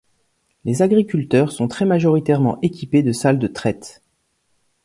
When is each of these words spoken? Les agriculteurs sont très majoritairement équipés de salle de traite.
Les 0.65 0.81
agriculteurs 0.81 1.51
sont 1.51 1.67
très 1.67 1.85
majoritairement 1.85 2.59
équipés 2.63 3.03
de 3.03 3.11
salle 3.11 3.37
de 3.37 3.45
traite. 3.45 4.01